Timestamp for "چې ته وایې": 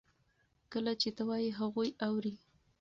1.01-1.49